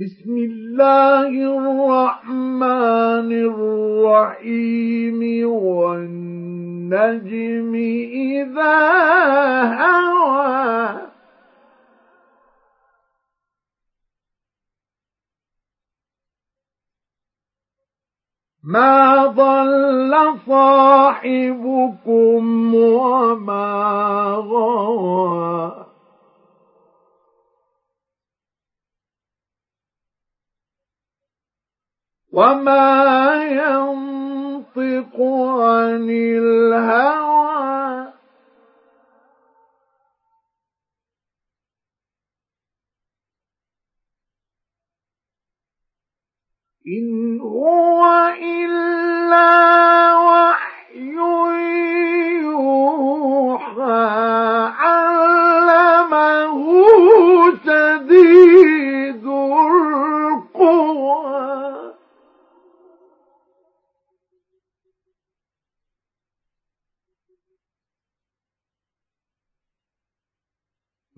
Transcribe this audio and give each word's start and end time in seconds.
بسم 0.00 0.36
الله 0.36 1.28
الرحمن 1.58 3.30
الرحيم 3.50 5.20
والنجم 5.50 6.94
إذا 8.14 8.78
هوى. 9.74 11.00
ما 18.64 19.26
ضل 19.26 20.14
صاحبكم 20.46 21.94
وما 22.74 23.74
غوى. 24.46 25.87
وما 32.38 33.34
ينطق 33.44 35.16
عن 35.60 36.10
الهوى 36.10 37.38
إن 46.86 47.40
هو 47.40 47.87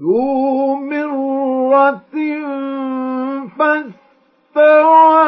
ذو 0.01 0.75
مرة 0.77 2.01
فاستوى 3.59 5.20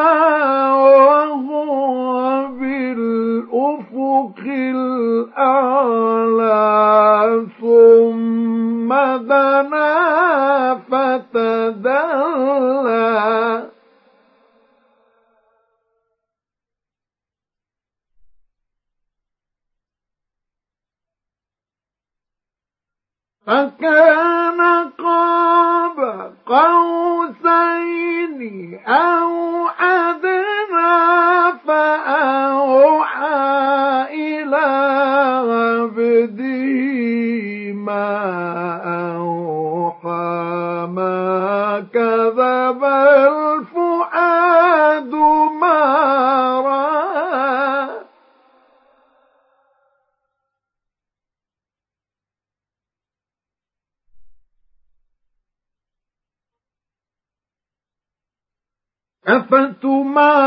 وهو 0.73 2.47
بالأفق 2.61 4.39
الأعلى 5.47 6.57
ثم 7.61 8.89
دنا 9.29 9.93
فتدلى 10.91 12.13
فكان 23.47 24.61
قاب 24.99 26.33
قوسين 26.47 28.41
أو 28.87 29.69
أدنى 29.81 31.59
فأوحى 31.67 33.33
إلى 34.15 34.67
عبده 35.53 36.63
ما 37.73 38.11
أوحى 39.17 40.87
ما 40.87 41.85
كذب 41.95 42.83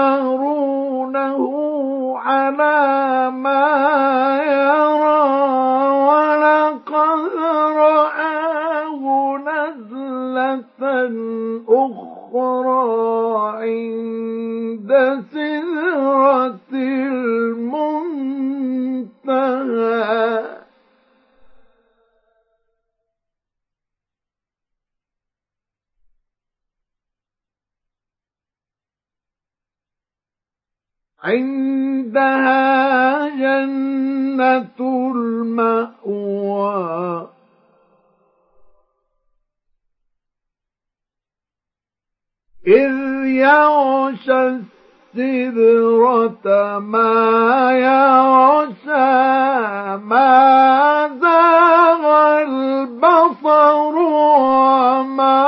أفتمارونه 0.05 1.39
على 2.17 3.31
ما 3.31 3.67
يرى 4.43 5.25
ولقد 6.09 7.35
رآه 7.77 9.03
نزلة 9.37 10.81
أخرى 11.69 12.85
عند 13.63 14.91
عندها 31.25 32.55
جنة 33.29 34.79
المأوى. 35.15 36.55
إذ 42.67 43.25
يغشى 43.25 44.59
السدرة 45.15 46.79
ما 46.79 47.71
يغشى 47.71 49.05
ما 49.97 51.09
زاغ 51.21 52.03
البصر 52.41 53.95
وما 53.97 55.45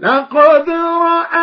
لقد 0.00 0.70
رأى 0.70 1.37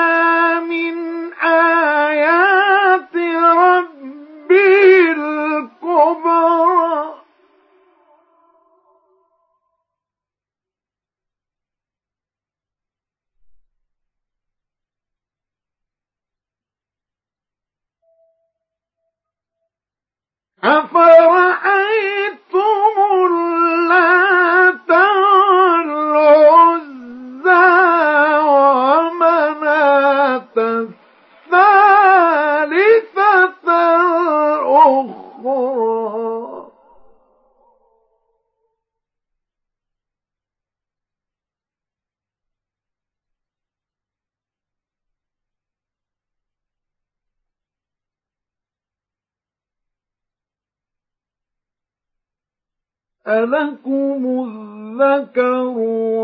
ألكم 53.27 54.47
الذكر 54.47 55.67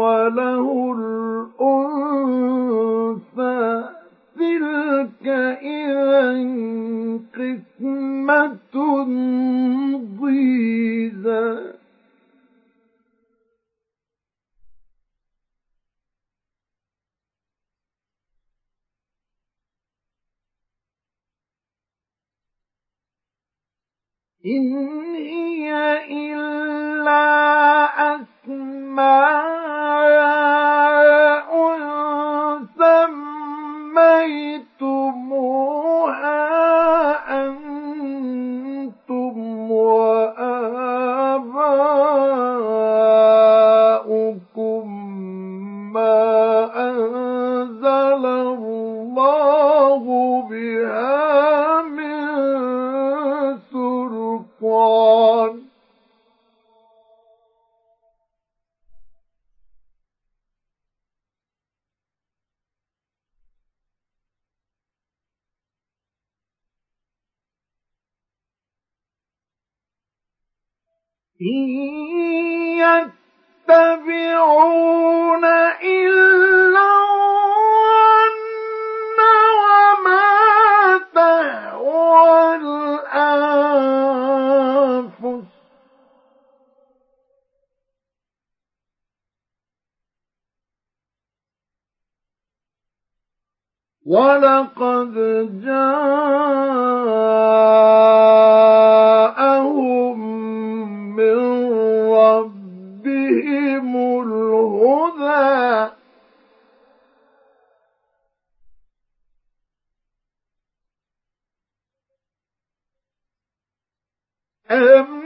وله 0.03 0.95
الأنثى 2.81 3.89
تلك 4.35 5.27
إذا 5.61 6.31
قسمة 7.35 8.75
ضيزى 10.21 11.80
إن 24.45 25.15
هي 25.15 25.73
إلا 26.33 27.21
أسماء 28.15 29.50
يتبعون 73.69 75.45
إلا 75.83 76.91
وما 79.61 80.31
تهوى 81.15 82.55
الأنفس. 82.55 83.21
ولقد 94.05 95.13
جاءهم 95.65 97.11
أم 114.71 115.20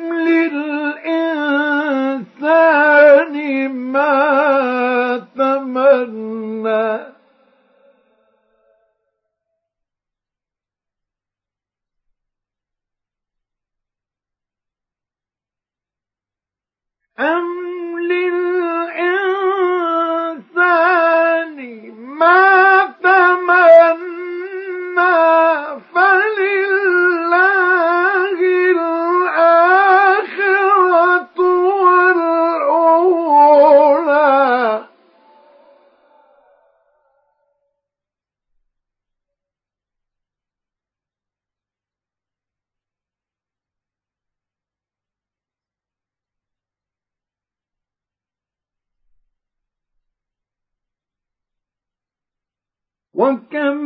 وكم 53.15 53.77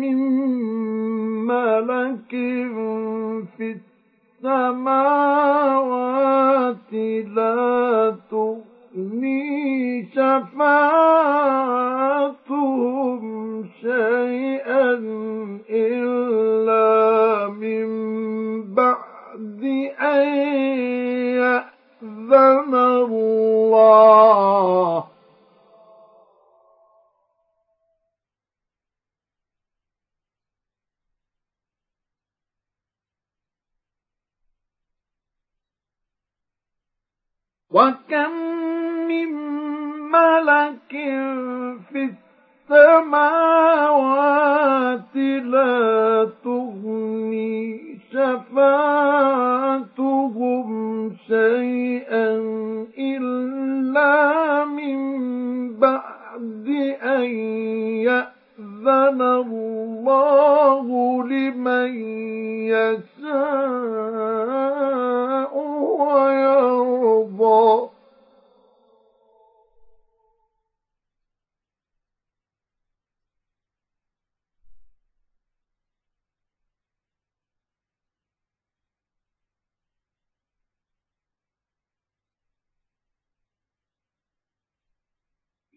من 0.00 0.18
ملك 1.46 2.30
في 3.56 3.76
السماوات 5.58 6.92
لا 7.36 8.16
تغني 8.30 10.08
شفاعتهم 12.68 13.64
شيئا 13.80 14.92
إلا 15.70 17.48
من 17.48 17.88
بعد 18.74 19.62
أن 20.00 20.28
يأذن 21.36 22.74
الله 22.74 23.88
وكم 37.70 38.32
من 39.08 39.32
ملك 40.10 40.90
في 41.92 42.10
السماوات 42.70 43.84
لا 45.44 46.30
تغني 46.44 47.98
شفاعتهم 48.12 49.58
شيئا 51.28 52.28
إلا 52.98 54.64
من 54.64 54.98
بعد 55.78 56.66
أن 57.02 57.28
يأذن 58.78 59.22
الله 59.22 60.86
لمن 61.24 61.94
يشاء 62.70 63.18
ويرضى. 65.98 67.88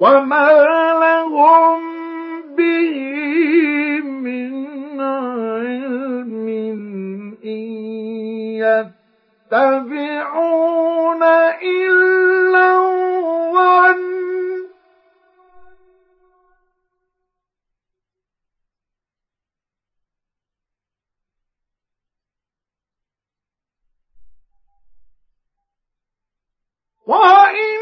وما 0.00 0.50
لهم 1.02 1.80
به 2.56 2.94
من 4.00 5.00
علم 5.00 6.48
إن 7.44 7.64
يتبعون 9.52 11.22
إلا 11.62 12.66
الظن 12.78 13.98
وإن 27.06 27.77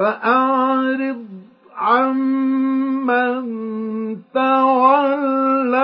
فأعرض 0.00 1.26
عمن 1.76 3.42
تولى 4.34 5.80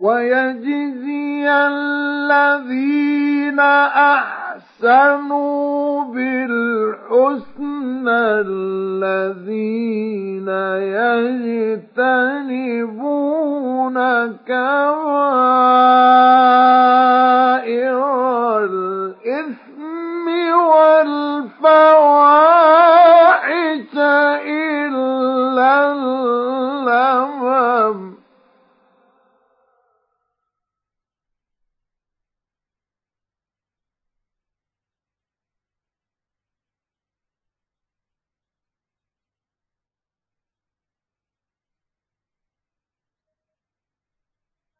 ويجزي 0.00 1.48
الذين 1.48 3.60
أحسنوا 4.80 6.04
بالحسنى 6.04 8.20
الذين 8.44 10.48
يجتنبون 11.96 13.96
كبائر 14.46 14.76
الإثم 18.64 20.26
والفواحش 20.76 21.56
إلا 24.46 25.92
اللمم. 25.92 28.15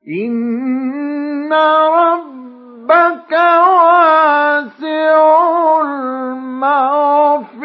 إن 0.08 1.52
ربك 1.52 3.32
واسع 3.32 5.16
المغفرة 5.82 7.56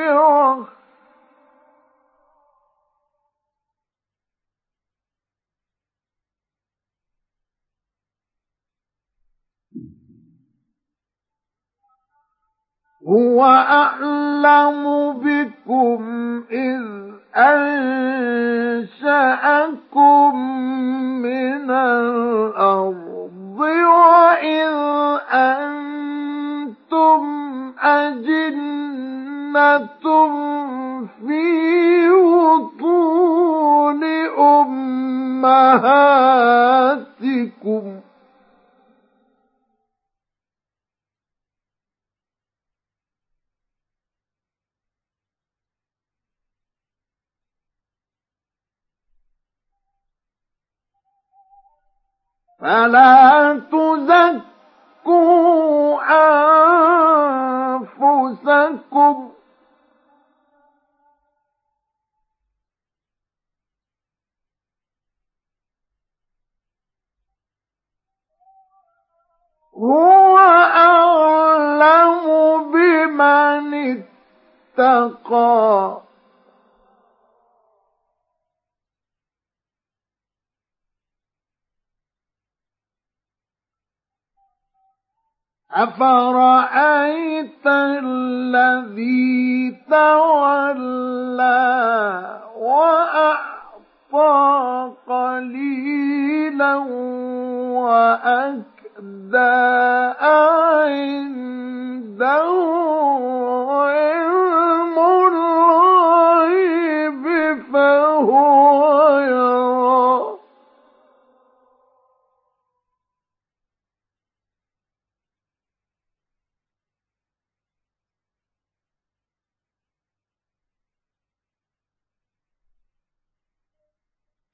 هو 13.07 13.43
أعلم 13.45 15.11
بكم 15.13 16.43
إذ 16.51 17.11
أنشأكم 19.11 20.35
من 21.21 21.71
الأرض 21.71 23.59
وإذ 23.59 24.75
أنتم 25.31 27.21
أجنة 27.81 29.11
في 31.27 31.60
فلا 52.61 53.61
تزكوا 53.71 54.41
أنفسكم. 58.01 59.31
هو 69.75 70.37
أعلم 70.77 72.23
بمن 72.71 74.03
اتقى. 74.77 76.10
أفرأيت 85.73 87.67
الذي 87.67 89.31
تولى 89.91 91.51
وأعطى 92.59 94.31
قليلا 95.07 96.75
وأكدى 97.81 99.41
عنده 100.21 101.11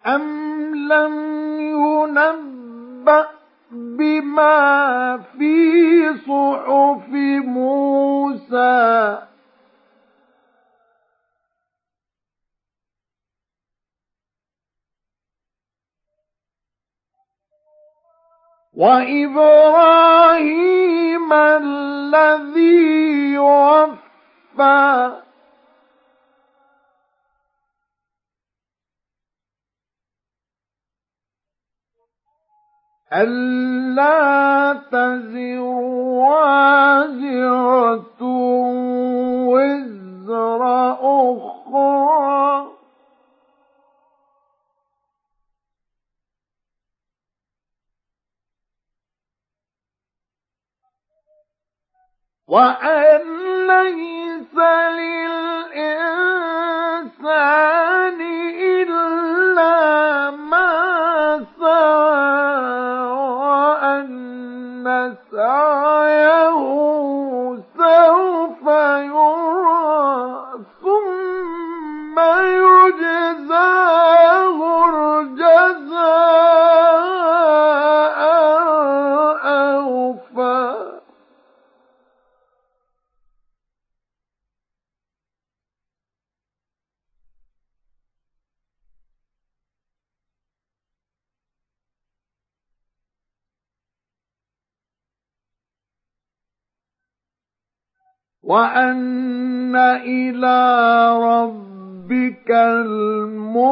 أم 0.07 0.75
لم 0.75 1.13
ينبأ 1.59 3.27
بما 3.71 5.17
في 5.17 6.13
صحف 6.17 7.07
موسى 7.45 9.17
وإبراهيم 19.97 21.33
الذي 21.33 23.37
وفى 23.37 25.11
ألا 33.13 34.73
تزر 34.91 35.59
وازرة 36.19 38.21
وزر 39.47 40.61
أخرى. 41.01 42.67
وأن 52.47 53.21
ليس 53.67 54.55
للإنسان 54.99 56.11
إلا 58.61 60.31
وأن 98.47 99.75
إلى 99.75 100.59
ربك 101.19 102.51
المنتهى 102.51 103.67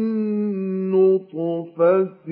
نطفة 0.91 2.27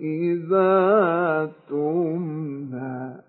إذا 0.00 1.52
تمنى. 1.68 3.22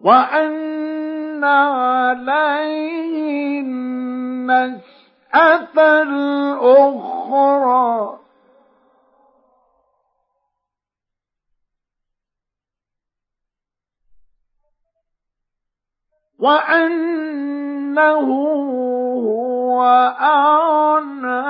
وأن 0.00 1.44
عليه 1.44 3.14
النشأة 3.60 4.82
الأخرى. 6.02 6.64
وأنه 16.44 18.28
هو 19.26 19.82
أعنى 20.20 21.43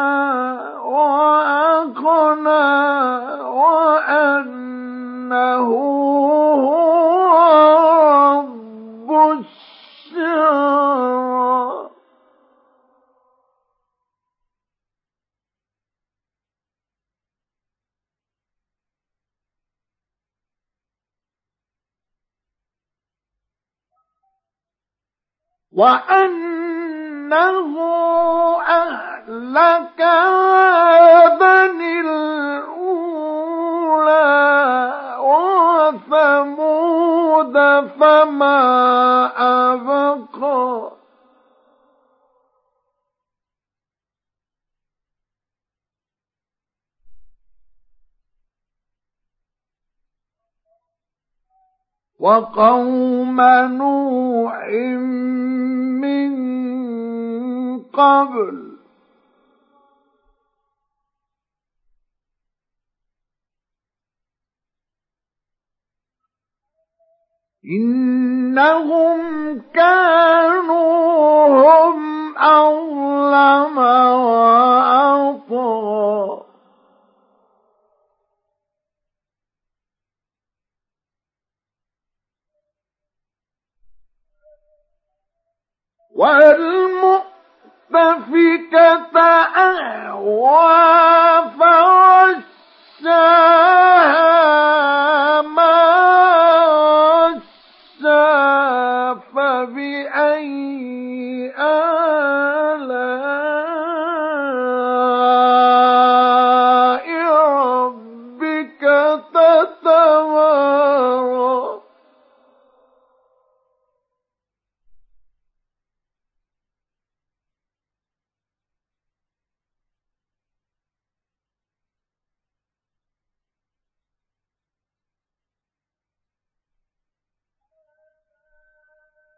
وأنه 25.77 27.75
أهلك 28.69 30.01
عادا 30.01 31.65
الأولى 32.01 33.35
وثمود 36.31 37.55
فما 38.01 38.61
أبقى 39.73 40.94
وقوم 52.21 53.41
نوح 53.41 54.69
من 56.01 56.35
قبل. 57.83 58.75
إنهم 67.65 69.21
كانوا 69.75 71.47
هم 71.49 72.39
أظلم 72.39 73.79
وأطغى 73.79 75.44
والمؤتفكة 86.15 87.25
أهوى 89.57 91.34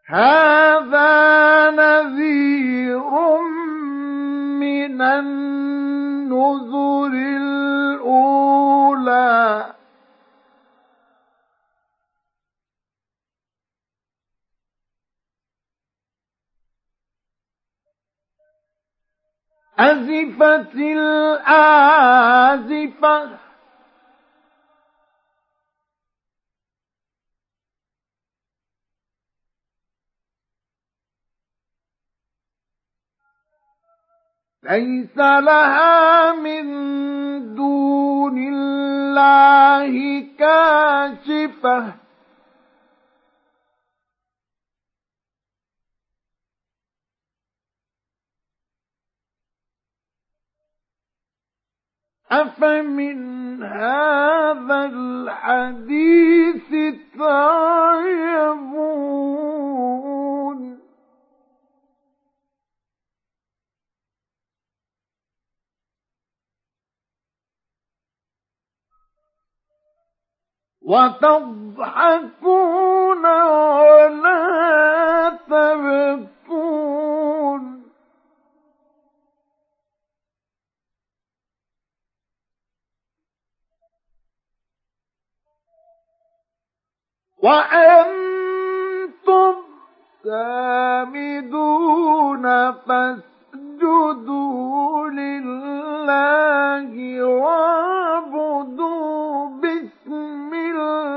هذا 0.08 1.70
نذير 1.70 3.10
من 4.60 5.02
النذر 5.02 6.66
الأولى. 7.36 8.46
أزفت 19.78 20.74
الآزفة 20.74 21.86
ليس 34.70 35.18
لها 35.18 36.32
من 36.32 36.64
دون 37.54 38.38
الله 38.38 40.26
كاشفة. 40.38 42.06
أفمن 52.30 53.62
هذا 53.62 54.84
الحديث 54.92 56.70
تعجبون 57.18 58.76
وتضحكون 70.86 72.46
ولا 73.80 75.38
تبكون. 75.48 76.36
وأنتم 87.42 88.66
سامدون 90.24 91.52
فاسجدوا 92.72 94.28
لله 95.08 96.94
واعبدوا 97.24 97.95